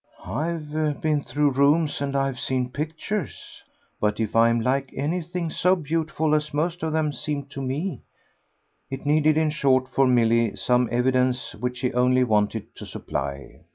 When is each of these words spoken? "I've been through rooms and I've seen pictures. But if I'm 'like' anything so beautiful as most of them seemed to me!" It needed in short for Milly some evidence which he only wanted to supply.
"I've 0.25 0.99
been 0.99 1.21
through 1.21 1.51
rooms 1.51 2.01
and 2.01 2.15
I've 2.15 2.39
seen 2.39 2.71
pictures. 2.71 3.61
But 3.99 4.19
if 4.19 4.35
I'm 4.35 4.59
'like' 4.59 4.91
anything 4.95 5.51
so 5.51 5.75
beautiful 5.75 6.33
as 6.33 6.55
most 6.55 6.81
of 6.81 6.91
them 6.91 7.13
seemed 7.13 7.51
to 7.51 7.61
me!" 7.61 8.01
It 8.89 9.05
needed 9.05 9.37
in 9.37 9.51
short 9.51 9.87
for 9.87 10.07
Milly 10.07 10.55
some 10.55 10.89
evidence 10.91 11.53
which 11.53 11.81
he 11.81 11.93
only 11.93 12.23
wanted 12.23 12.75
to 12.77 12.85
supply. 12.87 13.59